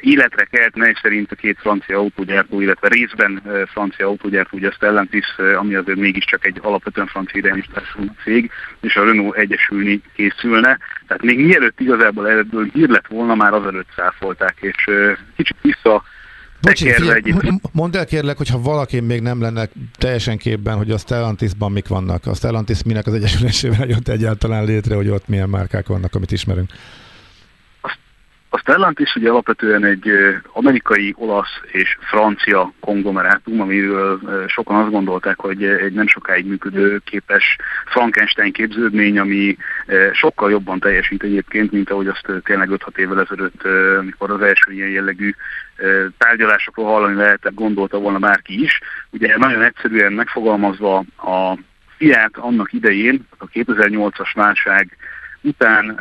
[0.00, 5.26] életre kelt, mely szerint a két francia autógyártó, illetve részben francia autógyártó, ugye a Stellantis,
[5.58, 10.78] ami azért mégiscsak egy alapvetően francia irányítású cég, és a Renault egyesülni készülne.
[11.06, 14.90] Tehát még mielőtt igazából ebből hír lett volna, már azelőtt száfolták, és
[15.36, 16.02] kicsit vissza
[16.60, 16.94] Bocsi,
[17.72, 22.26] mondd el kérlek, hogyha valaki még nem lenne teljesen képben, hogy a Stellantisban mik vannak.
[22.26, 26.70] A Stellantis minek az egyesülésével jött egyáltalán létre, hogy ott milyen márkák vannak, amit ismerünk.
[28.54, 30.10] A Stellantis ugye alapvetően egy
[30.52, 37.56] amerikai, olasz és francia konglomerátum, amiről sokan azt gondolták, hogy egy nem sokáig működő képes
[37.86, 39.56] Frankenstein képződmény, ami
[40.12, 43.62] sokkal jobban teljesít egyébként, mint ahogy azt tényleg 5-6 évvel ezelőtt,
[44.04, 45.34] mikor az első ilyen jellegű
[46.18, 48.80] tárgyalásokról hallani lehetett, gondolta volna bárki is.
[49.10, 51.58] Ugye nagyon egyszerűen megfogalmazva a
[51.96, 54.96] Fiat annak idején, a 2008-as válság
[55.40, 56.00] után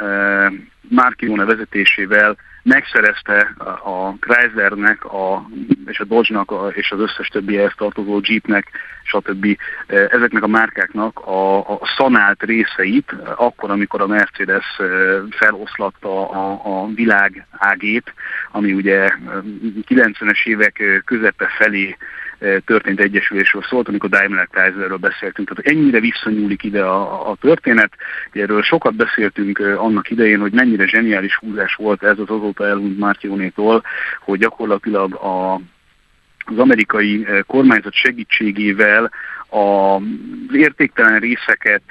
[0.89, 5.49] Marchione vezetésével megszerezte a Chryslernek a,
[5.85, 8.71] és a Dodge-nak a, és az összes többi ehhez tartozó Jeepnek,
[9.03, 9.57] stb.
[9.87, 14.65] ezeknek a márkáknak a, a szanált részeit, akkor, amikor a Mercedes
[15.29, 18.13] feloszlatta a, a világ ágét,
[18.51, 19.09] ami ugye
[19.89, 21.97] 90-es évek közepe felé
[22.65, 25.49] történt egyesülésről szólt, amikor Daimler Chryslerről beszéltünk.
[25.49, 27.93] Tehát ennyire visszanyúlik ide a, a történet.
[28.31, 33.83] Erről sokat beszéltünk annak idején, hogy mennyire zseniális húzás volt ez az azóta elhunyt Mártyónétól,
[34.19, 35.59] hogy gyakorlatilag a
[36.45, 39.11] az amerikai kormányzat segítségével
[39.49, 40.01] az
[40.55, 41.81] értéktelen részeket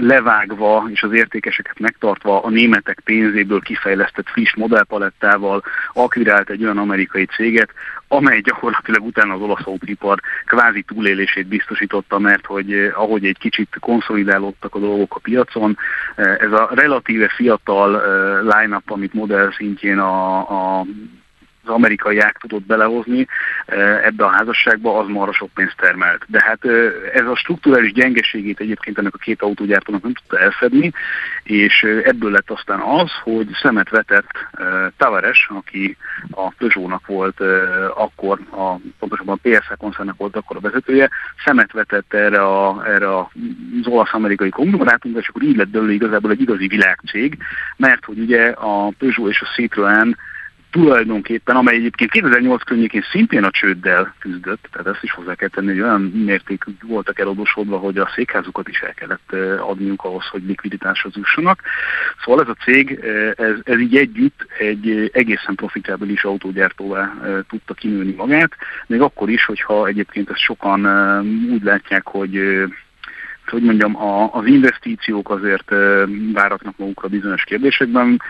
[0.00, 7.24] levágva és az értékeseket megtartva a németek pénzéből kifejlesztett friss modellpalettával akvirált egy olyan amerikai
[7.24, 7.70] céget,
[8.12, 13.76] amely gyakorlatilag utána az olasz autóipar kvázi túlélését biztosította, mert hogy eh, ahogy egy kicsit
[13.80, 15.78] konszolidálódtak a dolgok a piacon,
[16.16, 20.86] eh, ez a relatíve fiatal eh, line-up, amit modell szintjén a, a
[21.64, 23.26] az amerikaiák tudott belehozni
[24.02, 26.24] ebbe a házasságba, az marra sok pénzt termelt.
[26.26, 26.64] De hát
[27.14, 30.92] ez a strukturális gyengeségét egyébként ennek a két autógyártónak nem tudta elfedni,
[31.42, 34.30] és ebből lett aztán az, hogy szemet vetett
[34.96, 35.96] Tavares, aki
[36.30, 37.40] a Peugeot-nak volt
[37.94, 41.10] akkor, a, pontosabban a PSA koncernek volt akkor a vezetője,
[41.44, 43.26] szemet vetett erre, a, erre az
[43.84, 47.38] olasz-amerikai konglomerátumra, és akkor így lett belőle igazából egy igazi világcég,
[47.76, 50.14] mert hogy ugye a Peugeot és a Citroën
[50.72, 55.66] tulajdonképpen, amely egyébként 2008 környékén szintén a csőddel küzdött, tehát ezt is hozzá kell tenni,
[55.66, 61.12] hogy olyan mérték voltak eladósodva, hogy a székházukat is el kellett adniuk ahhoz, hogy likviditáshoz
[61.16, 61.60] jussanak.
[62.24, 63.00] Szóval ez a cég,
[63.36, 67.14] ez, ez így együtt egy egészen profitábilis autógyártóvá
[67.48, 68.52] tudta kinőni magát,
[68.86, 70.86] még akkor is, hogyha egyébként ezt sokan
[71.50, 72.40] úgy látják, hogy
[73.46, 75.74] hogy mondjam, a, az investíciók azért
[76.32, 78.20] váratnak magukra bizonyos kérdésekben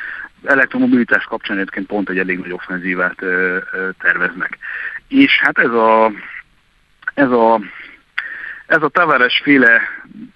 [0.45, 3.17] elektromobilitás kapcsán egyébként pont egy elég nagy offenzívát
[3.99, 4.59] terveznek.
[5.09, 6.13] És hát ez a,
[7.15, 7.61] ez a
[8.73, 9.81] ez a Tavares féle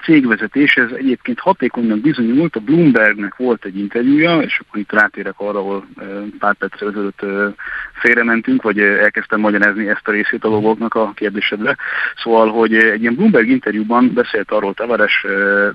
[0.03, 5.59] cégvezetés, ez egyébként hatékonynak bizonyult, a Bloombergnek volt egy interjúja, és akkor itt rátérek arra,
[5.59, 5.87] ahol
[6.39, 7.25] pár perccel ezelőtt
[7.93, 11.77] félrementünk, vagy elkezdtem magyarázni ezt a részét a dolgoknak a kérdésedre.
[12.17, 15.27] Szóval, hogy egy ilyen Bloomberg interjúban beszélt arról Tavares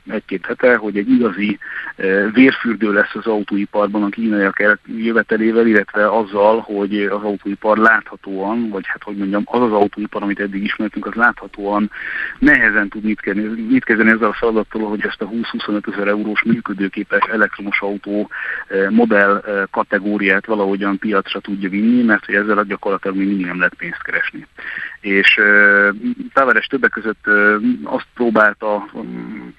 [0.10, 1.60] egy-két hete, hogy egy igazi
[2.34, 9.04] vérfürdő lesz az autóiparban a kínaiak jövetelével, illetve azzal, hogy az autóipar láthatóan, vagy hát
[9.04, 11.92] hogy mondjam, az az autóipar, amit eddig ismertünk, az láthatóan
[12.52, 16.44] nehezen tud mit kezdeni, mit kezdeni ezzel a feladattal, hogy ezt a 20-25 ezer eurós
[16.44, 18.30] működőképes elektromos autó
[18.68, 23.58] eh, modell eh, kategóriát valahogyan piacra tudja vinni, mert hogy ezzel gyakorlatilag még mindig nem
[23.58, 24.48] lehet pénzt keresni.
[25.02, 25.96] És uh,
[26.34, 27.26] Tavares többek között
[27.84, 29.54] azt próbálta um,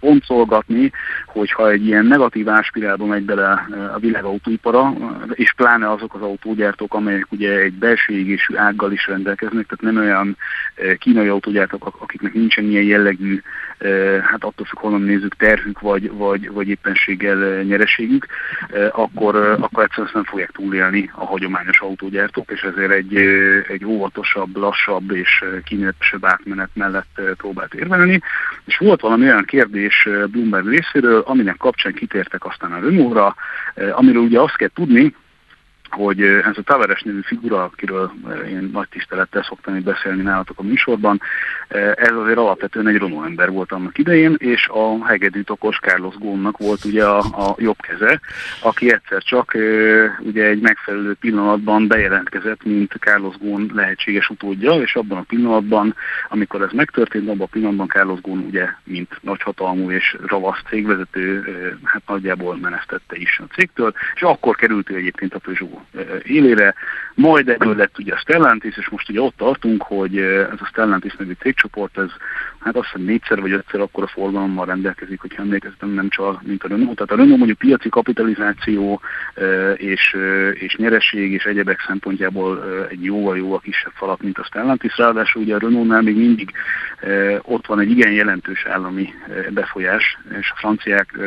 [0.00, 0.92] boncolgatni,
[1.26, 4.94] hogyha egy ilyen negatív áspirálba megy bele a világ autóipara,
[5.32, 10.04] és pláne azok az autógyártók, amelyek ugye egy belső égésű ággal is rendelkeznek, tehát nem
[10.04, 10.36] olyan
[10.98, 13.40] kínai autógyártók, akiknek nincsen ilyen jellegű,
[14.22, 18.26] hát attól függ, honnan nézzük, terhük, vagy, vagy, vagy éppenséggel nyereségük,
[18.90, 23.16] akkor, akkor egyszerűen nem fogják túlélni a hagyományos autógyártók, és ezért egy,
[23.68, 28.20] egy óvatosabb, lassabb és kinézetesebb átmenet mellett próbált érvelni.
[28.64, 29.71] És volt valami olyan kérdés
[30.30, 33.34] Bloomberg részéről, aminek kapcsán kitértek aztán a Renault-ra,
[33.92, 35.14] amiről ugye azt kell tudni,
[35.94, 38.12] hogy ez a Tavares nevű figura, akiről
[38.48, 41.20] én nagy tisztelettel szoktam itt beszélni nálatok a műsorban,
[41.94, 46.58] ez azért alapvetően egy Renault ember volt annak idején, és a hegedűt okos Carlos Gónnak
[46.58, 48.20] volt ugye a, a jobb keze,
[48.62, 49.56] aki egyszer csak
[50.18, 55.94] ugye egy megfelelő pillanatban bejelentkezett, mint Carlos Gón lehetséges utódja, és abban a pillanatban,
[56.28, 61.44] amikor ez megtörtént, abban a pillanatban Carlos Gón ugye, mint nagyhatalmú és ravasz cégvezető,
[61.84, 65.81] hát nagyjából menesztette is a cégtől, és akkor került ő egyébként a Peugeot
[66.22, 66.74] élére,
[67.14, 71.14] majd ebből lett ugye a Stellantis, és most ugye ott tartunk, hogy ez a Stellantis
[71.14, 72.10] nevű cégcsoport, ez
[72.62, 76.64] hát azt hiszem négyszer vagy ötször akkor a forgalommal rendelkezik, hogyha emlékeztem, nem csak, mint
[76.64, 76.94] a Renault.
[76.94, 79.00] Tehát a Renault mondjuk piaci kapitalizáció
[79.76, 80.16] és,
[80.52, 84.96] és nyereség és egyebek szempontjából egy jóval-jóval kisebb falak, mint a Stellantis.
[84.96, 86.52] Ráadásul ugye a Renault-nál még mindig
[87.42, 89.08] ott van egy igen jelentős állami
[89.50, 91.18] befolyás, és a franciák,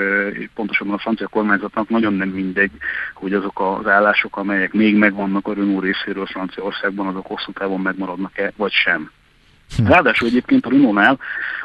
[0.54, 2.71] pontosabban a francia kormányzatnak nagyon nem mindegy,
[3.13, 8.52] hogy azok az állások, amelyek még megvannak a Renault részéről Franciaországban, azok hosszú távon megmaradnak-e,
[8.56, 9.12] vagy sem.
[9.78, 9.86] Hm.
[9.86, 11.19] Ráadásul egyébként a Renault-nál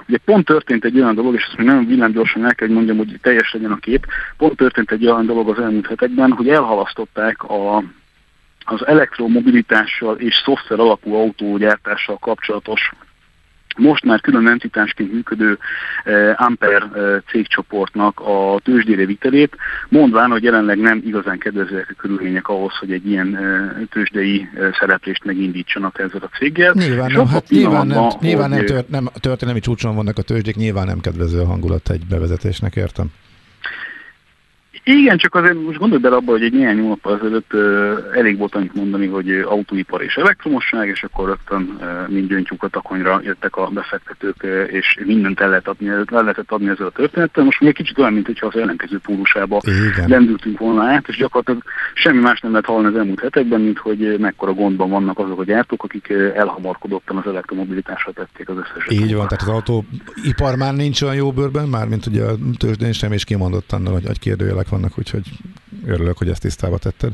[0.08, 2.76] ugye pont történt egy olyan dolog, és ezt még nem villám gyorsan el kell, hogy
[2.76, 6.48] mondjam, hogy teljes legyen a kép, pont történt egy olyan dolog az elmúlt hetekben, hogy
[6.48, 7.76] elhalasztották a,
[8.64, 12.92] az elektromobilitással és szoftver alapú autógyártással kapcsolatos
[13.80, 15.58] most már külön entitásként működő
[16.04, 19.56] eh, Amper eh, cégcsoportnak a tőzsdére vitelét,
[19.88, 25.24] mondván, hogy jelenleg nem igazán kedvezőek a körülmények ahhoz, hogy egy ilyen eh, tőzsdei szereplést
[25.24, 26.72] megindítsanak ezzel a céggel.
[26.72, 30.86] Nyilván nem, hát nyilván, nem, nyilván nem, tört, nem történelmi csúcson vannak a tőzsdék, nyilván
[30.86, 33.06] nem kedvező a hangulat egy bevezetésnek, értem.
[34.84, 37.52] Igen, csak azért most gondolj bele abba, hogy egy néhány hónap ezelőtt
[38.14, 43.20] elég volt annyit mondani, hogy autóipar és elektromosság, és akkor rögtön mind gyöngytyúk a takonyra
[43.24, 47.44] jöttek a befektetők, és mindent el, lehet adni, el lehetett adni ezzel a történettel.
[47.44, 49.60] Most még egy kicsit olyan, mintha az ellenkező pólusába
[50.06, 51.62] lendültünk volna át, és gyakorlatilag
[51.94, 55.44] semmi más nem lehet hallani az elmúlt hetekben, mint hogy mekkora gondban vannak azok a
[55.44, 58.88] gyártók, akik elhamarkodottan az elektromobilitásra tették az összes.
[58.88, 62.92] Így van, tehát az autóipar már nincs olyan jó bőrben, már mint ugye a tőzsdén
[62.92, 65.26] sem, és kimondottan, hogy, hogy kérdőjelek vannak, úgyhogy
[65.86, 67.12] örülök, hogy ezt tisztába tetted.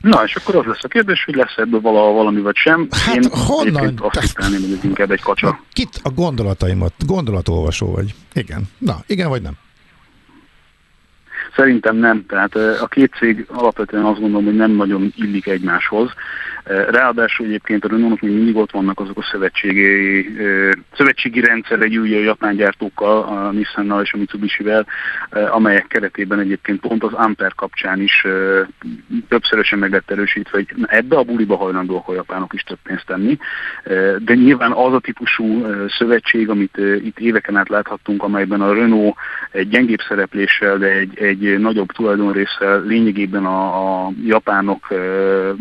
[0.00, 2.88] Na, és akkor az lesz a kérdés, hogy lesz ebből valahol valami vagy sem.
[2.90, 3.98] Hát Én honnan?
[4.02, 5.60] azt hiszem, hogy ez inkább egy kacsa.
[5.72, 8.14] Kit a gondolataimat, gondolatolvasó vagy.
[8.32, 8.68] Igen.
[8.78, 9.56] Na, igen vagy nem?
[11.54, 12.26] Szerintem nem.
[12.26, 16.12] Tehát a két cég alapvetően azt gondolom, hogy nem nagyon illik egymáshoz.
[16.90, 20.26] Ráadásul egyébként a Renault még mindig ott vannak azok a szövetségi,
[20.96, 24.86] szövetségi rendszerei ugye a japán gyártókkal, a Nissannal és a Mitsubishi-vel,
[25.30, 28.26] amelyek keretében egyébként pont az Amper kapcsán is
[29.28, 33.38] többszörösen meg lett erősítve, hogy ebbe a buliba hajlandóak a japánok is több pénzt tenni.
[34.18, 39.16] De nyilván az a típusú szövetség, amit itt éveken át láthattunk, amelyben a Renault
[39.50, 44.86] egy gyengébb szerepléssel, de egy, egy nagyobb tulajdonrészsel lényegében a, a japánok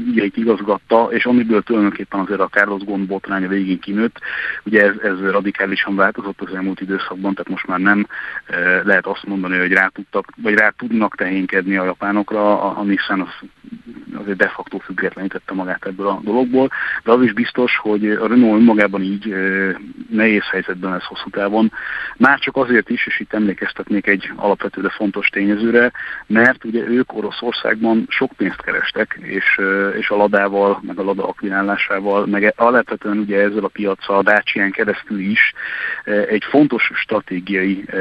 [0.08, 4.20] ügyeit igazgatta, és amiből tulajdonképpen azért a Carlos Gond botránya végén kinőtt,
[4.64, 8.08] ugye ez, ez radikálisan változott az elmúlt időszakban, tehát most már nem
[8.84, 13.22] lehet azt mondani, hogy rá tudtak, vagy rá tudnak tehénkedni a japánokra, a, a Nissan
[13.22, 13.48] az
[14.14, 16.70] azért de facto függetlenítette magát ebből a dologból,
[17.04, 19.36] de az is biztos, hogy a Renault önmagában így
[20.10, 21.72] nehéz helyzetben lesz hosszú távon,
[22.18, 25.30] már csak azért is, és itt emlékeztetnék egy alapvető, de fontos
[25.70, 25.92] tényezőre,
[26.28, 31.28] mert ugye ők Oroszországban sok pénzt kerestek, és, e, és a ladával meg a Lada
[31.28, 35.54] akvinálásával, meg alapvetően ugye ezzel a piacsal, a Dacian keresztül is
[36.04, 37.98] e, egy fontos stratégiai e,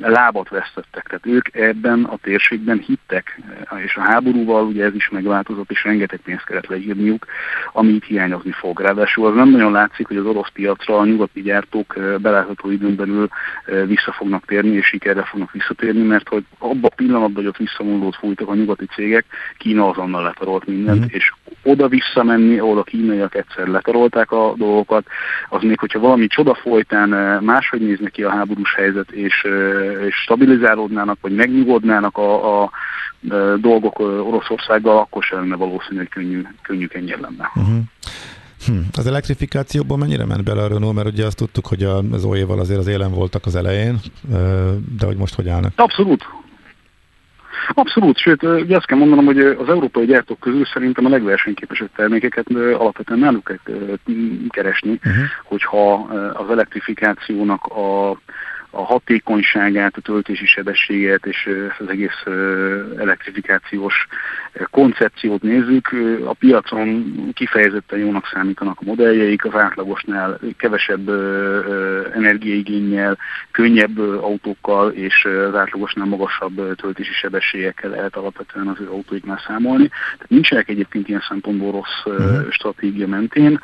[0.00, 1.06] lábat vesztettek.
[1.06, 5.84] Tehát ők ebben a térségben hittek, e, és a háborúval ugye ez is megváltozott, és
[5.84, 7.26] rengeteg pénzt kellett leírniuk,
[7.72, 8.80] ami itt hiányozni fog.
[8.80, 13.28] Ráadásul az nem nagyon látszik, hogy az orosz piacra a nyugati gyártók belátható időn belül
[13.86, 18.16] vissza fognak térni, és sikerre fognak visszatérni, mert hogy abban a pillanatban, hogy ott visszamondót
[18.16, 19.24] fújtak a nyugati cégek,
[19.58, 21.08] Kína azonnal letarolt mindent, mm.
[21.08, 25.06] és oda-vissza menni, ahol a kínaiak egyszer letarolták a dolgokat,
[25.48, 30.06] az még, hogyha valami csoda folytán eh, máshogy néznek ki a háborús helyzet, és, eh,
[30.06, 32.70] és stabilizálódnának, vagy megnyugodnának a, a
[33.30, 37.50] eh, dolgok Oroszországgal, akkor sem lenne valószínű, hogy könnyű, könnyű kenyér lenne.
[37.54, 37.76] Uh-huh.
[38.66, 38.72] Hm.
[38.98, 42.78] Az elektrifikációban mennyire ment bele a Renault, mert ugye azt tudtuk, hogy az OE-val azért
[42.78, 44.00] az élen voltak az elején,
[44.98, 45.72] de hogy most hogy állnak?
[45.76, 46.26] Abszolút,
[47.68, 52.46] Abszolút, sőt, ugye azt kell mondanom, hogy az európai gyártók közül szerintem a legversenyképesebb termékeket
[52.54, 53.76] alapvetően náluk kell
[54.48, 55.24] keresni, uh-huh.
[55.44, 55.92] hogyha
[56.32, 58.16] az elektrifikációnak a
[58.70, 61.48] a hatékonyságát, a töltési sebességet és
[61.78, 62.22] az egész
[62.98, 64.06] elektrifikációs
[64.70, 65.88] koncepciót nézzük,
[66.24, 71.08] a piacon kifejezetten jónak számítanak a modelljeik, az átlagosnál kevesebb
[72.14, 73.18] energiaigényel,
[73.50, 79.88] könnyebb autókkal és az átlagosnál magasabb töltési sebességekkel lehet alapvetően az ő autóiknál számolni.
[79.88, 82.50] Tehát nincsenek egyébként ilyen szempontból rossz uh-huh.
[82.50, 83.60] stratégia mentén.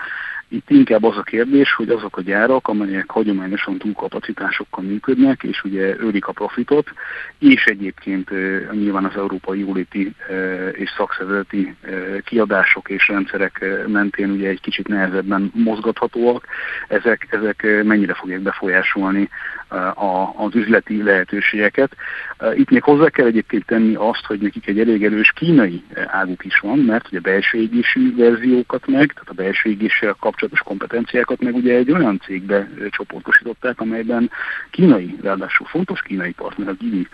[0.53, 5.97] Itt inkább az a kérdés, hogy azok a gyárak, amelyek hagyományosan túlkapacitásokkal működnek, és ugye
[6.01, 6.93] őrik a profitot,
[7.39, 8.31] és egyébként
[8.71, 10.15] nyilván az európai jóléti
[10.73, 11.75] és szakszervezeti
[12.25, 16.47] kiadások és rendszerek mentén ugye egy kicsit nehezebben mozgathatóak,
[16.89, 19.29] ezek, ezek mennyire fogják befolyásolni
[19.95, 21.97] a, az üzleti lehetőségeket.
[22.55, 26.59] Itt még hozzá kell egyébként tenni azt, hogy nekik egy elég erős kínai águk is
[26.59, 31.75] van, mert ugye belső égésű verziókat meg, tehát a belső égéssel kapcsolatos kompetenciákat meg ugye
[31.75, 34.31] egy olyan cégbe csoportosították, amelyben
[34.71, 37.09] kínai, ráadásul fontos kínai partner, a Gini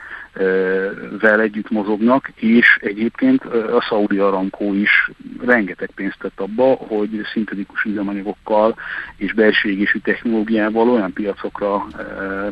[1.20, 5.11] vel együtt mozognak, és egyébként a Saudi Aramco is
[5.44, 8.76] rengeteg pénzt tett abba, hogy szintetikus üzemanyagokkal
[9.16, 11.86] és belső égésű technológiával olyan piacokra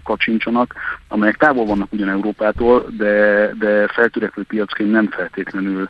[0.02, 0.74] kacsincsanak,
[1.08, 5.88] amelyek távol vannak ugyan Európától, de, de feltörekvő piacként nem feltétlenül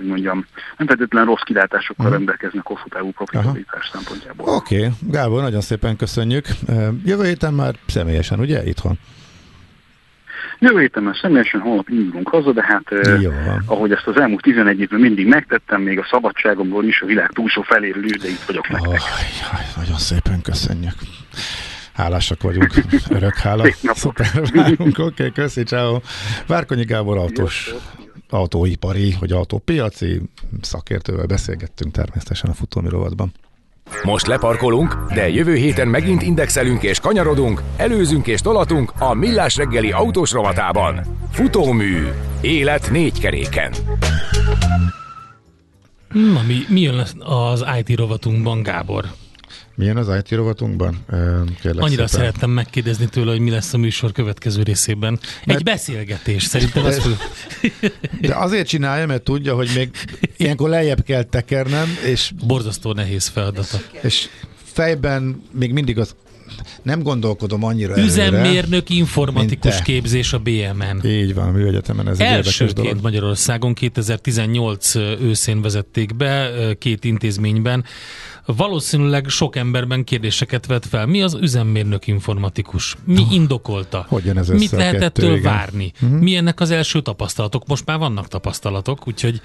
[0.00, 0.46] hogy mondjam,
[0.76, 2.18] nem feltétlenül rossz kilátásokkal uh-huh.
[2.18, 4.48] rendelkeznek hosszú távú profitabilitás szempontjából.
[4.48, 4.90] Oké, okay.
[5.00, 6.46] Gábor, nagyon szépen köszönjük.
[7.04, 8.98] Jövő héten már személyesen, ugye, itthon?
[10.58, 12.84] Jövő héten már személyesen holnap indulunk haza, de hát
[13.20, 13.30] Jó.
[13.30, 17.30] eh, ahogy ezt az elmúlt 11 évben mindig megtettem, még a szabadságomról is, a világ
[17.30, 18.90] túlsó feléről is, de itt vagyok nektek.
[18.90, 18.96] Oh,
[19.40, 20.94] jaj, nagyon szépen köszönjük.
[22.00, 22.74] Hálásak vagyunk,
[23.08, 23.64] örök hála.
[23.82, 26.00] Szuper, várunk, oké, okay, köszi, ciao.
[26.46, 27.74] Várkonyi Gábor autós,
[28.30, 30.22] autóipari, vagy autópiaci
[30.60, 33.32] szakértővel beszélgettünk természetesen a futómi rovatban.
[34.02, 39.92] Most leparkolunk, de jövő héten megint indexelünk és kanyarodunk, előzünk és tolatunk a Millás reggeli
[39.92, 41.00] autós rovatában.
[41.30, 42.06] Futómű.
[42.40, 43.72] Élet négy keréken.
[46.12, 49.04] Na, mi, mi jön az IT rovatunkban, Gábor?
[49.80, 51.04] Milyen az IT rovatunkban?
[51.60, 52.06] Kérlek Annyira szépen.
[52.06, 55.18] szerettem megkérdezni tőle, hogy mi lesz a műsor következő részében.
[55.40, 57.16] Egy mert, beszélgetés, szerintem az fő.
[58.20, 59.90] De azért csinálja, mert tudja, hogy még
[60.36, 62.32] ilyenkor lejjebb kell tekernem, és...
[62.46, 63.78] Borzasztó nehéz feladata.
[64.02, 64.28] És
[64.62, 66.14] fejben még mindig az
[66.82, 71.00] nem gondolkodom annyira Üzemmérnök informatikus képzés a BMN.
[71.04, 73.02] Így van, a műegyetemen ez Elsőként egy dolog.
[73.02, 77.84] Magyarországon 2018 őszén vezették be két intézményben
[78.56, 81.06] valószínűleg sok emberben kérdéseket vet fel.
[81.06, 82.96] Mi az üzemmérnök informatikus?
[83.04, 84.04] Mi indokolta?
[84.08, 85.92] Hogyan ez Mit lehet ettől várni?
[85.94, 86.10] Uh-huh.
[86.10, 86.22] Mhm.
[86.22, 87.66] Mi ennek az első tapasztalatok?
[87.66, 89.40] Most már vannak tapasztalatok, úgyhogy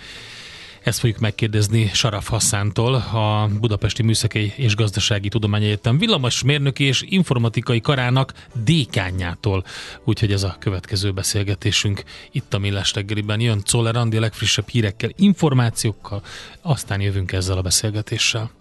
[0.86, 7.82] ezt fogjuk megkérdezni Saraf Hassántól, a Budapesti Műszaki és Gazdasági Tudományegyetem villamos mérnöki és informatikai
[7.82, 8.34] karának
[8.64, 9.64] dékányától.
[10.04, 13.40] Úgyhogy ez a következő beszélgetésünk itt a Millás reggeliben.
[13.40, 16.22] Jön Czoller Andi a legfrissebb hírekkel, információkkal,
[16.62, 18.52] aztán jövünk ezzel a beszélgetéssel.